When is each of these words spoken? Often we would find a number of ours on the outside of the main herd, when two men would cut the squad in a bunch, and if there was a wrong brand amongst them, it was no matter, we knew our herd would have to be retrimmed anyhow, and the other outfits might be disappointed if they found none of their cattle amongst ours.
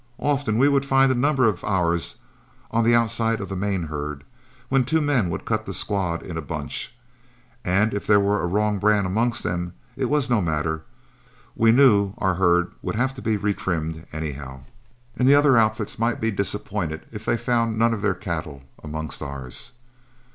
Often 0.17 0.57
we 0.57 0.67
would 0.67 0.83
find 0.83 1.11
a 1.11 1.13
number 1.13 1.45
of 1.45 1.63
ours 1.63 2.15
on 2.71 2.83
the 2.83 2.95
outside 2.95 3.39
of 3.39 3.49
the 3.49 3.55
main 3.55 3.83
herd, 3.83 4.23
when 4.67 4.83
two 4.83 4.99
men 4.99 5.29
would 5.29 5.45
cut 5.45 5.67
the 5.67 5.75
squad 5.75 6.23
in 6.23 6.37
a 6.37 6.41
bunch, 6.41 6.91
and 7.63 7.93
if 7.93 8.07
there 8.07 8.19
was 8.19 8.41
a 8.43 8.47
wrong 8.47 8.79
brand 8.79 9.05
amongst 9.05 9.43
them, 9.43 9.73
it 9.95 10.05
was 10.05 10.27
no 10.27 10.41
matter, 10.41 10.81
we 11.55 11.71
knew 11.71 12.15
our 12.17 12.33
herd 12.33 12.71
would 12.81 12.95
have 12.95 13.13
to 13.13 13.21
be 13.21 13.37
retrimmed 13.37 14.07
anyhow, 14.11 14.61
and 15.15 15.27
the 15.27 15.35
other 15.35 15.55
outfits 15.55 15.99
might 15.99 16.19
be 16.19 16.31
disappointed 16.31 17.05
if 17.11 17.23
they 17.25 17.37
found 17.37 17.77
none 17.77 17.93
of 17.93 18.01
their 18.01 18.15
cattle 18.15 18.63
amongst 18.83 19.21
ours. 19.21 19.71